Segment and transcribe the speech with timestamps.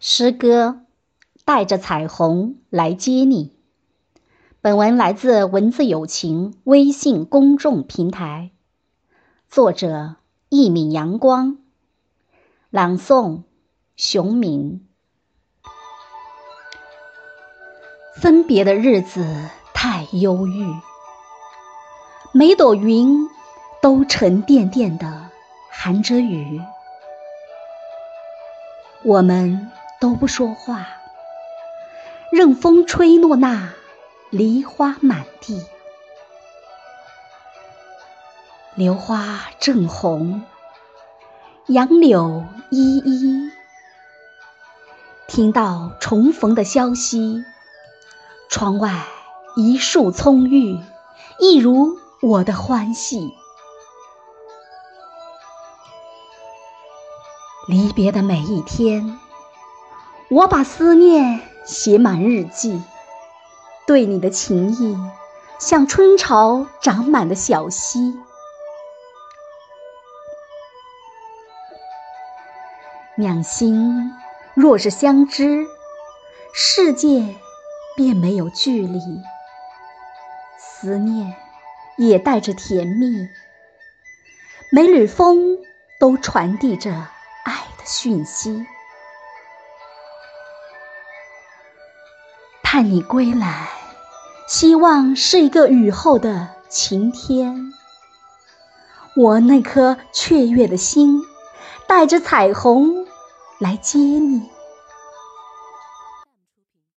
[0.00, 0.82] 诗歌
[1.44, 3.56] 带着彩虹来接你。
[4.60, 8.52] 本文来自文字友情微信公众平台，
[9.50, 10.14] 作者
[10.50, 11.58] 一米阳光，
[12.70, 13.42] 朗诵
[13.96, 14.86] 熊敏。
[18.14, 20.64] 分别的日子太忧郁，
[22.32, 23.28] 每朵云
[23.82, 25.28] 都沉甸甸的
[25.70, 26.60] 含着雨，
[29.02, 29.72] 我们。
[30.00, 30.86] 都不说话，
[32.30, 33.72] 任风吹落那
[34.30, 35.64] 梨花满地。
[38.76, 40.42] 榴花正红，
[41.66, 43.50] 杨柳依依。
[45.26, 47.44] 听到重逢的消息，
[48.48, 49.04] 窗外
[49.56, 50.78] 一树葱郁，
[51.40, 53.34] 一如我的欢喜。
[57.66, 59.18] 离别的每一天。
[60.30, 62.82] 我把思念写满日记，
[63.86, 64.94] 对你的情意
[65.58, 68.14] 像春潮长满的小溪。
[73.16, 74.12] 两心
[74.54, 75.66] 若是相知，
[76.52, 77.34] 世界
[77.96, 79.00] 便没有距离，
[80.58, 81.34] 思念
[81.96, 83.26] 也带着甜蜜，
[84.70, 85.56] 每缕风
[85.98, 86.92] 都传递着
[87.44, 88.66] 爱的讯息。
[92.70, 93.70] 盼你归来，
[94.46, 97.72] 希望是一个雨后的晴天。
[99.16, 101.22] 我那颗雀跃的心，
[101.86, 103.06] 带着彩虹
[103.58, 104.42] 来接你。